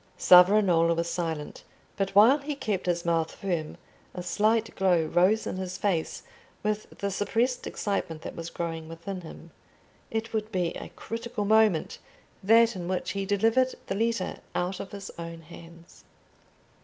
Savonarola 0.17 0.95
was 0.95 1.11
silent; 1.11 1.63
but 1.95 2.15
while 2.15 2.39
he 2.39 2.55
kept 2.55 2.87
his 2.87 3.05
mouth 3.05 3.35
firm, 3.35 3.77
a 4.15 4.23
slight 4.23 4.75
glow 4.75 5.05
rose 5.05 5.45
in 5.45 5.57
his 5.57 5.77
face 5.77 6.23
with 6.63 6.89
the 6.97 7.11
suppressed 7.11 7.67
excitement 7.67 8.23
that 8.23 8.35
was 8.35 8.49
growing 8.49 8.89
within 8.89 9.21
him. 9.21 9.51
It 10.09 10.33
would 10.33 10.51
be 10.51 10.69
a 10.69 10.89
critical 10.95 11.45
moment—that 11.45 12.75
in 12.75 12.87
which 12.87 13.11
he 13.11 13.27
delivered 13.27 13.75
the 13.85 13.93
letter 13.93 14.39
out 14.55 14.79
of 14.79 14.91
his 14.91 15.11
own 15.19 15.41
hands. 15.41 16.03